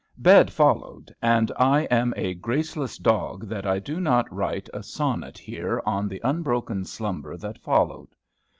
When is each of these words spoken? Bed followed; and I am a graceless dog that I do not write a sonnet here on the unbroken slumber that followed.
Bed 0.17 0.51
followed; 0.51 1.13
and 1.21 1.51
I 1.59 1.81
am 1.91 2.11
a 2.17 2.33
graceless 2.33 2.97
dog 2.97 3.45
that 3.47 3.67
I 3.67 3.77
do 3.77 3.99
not 4.01 4.33
write 4.33 4.67
a 4.73 4.81
sonnet 4.81 5.37
here 5.37 5.79
on 5.85 6.07
the 6.07 6.19
unbroken 6.23 6.85
slumber 6.85 7.37
that 7.37 7.59
followed. 7.59 8.09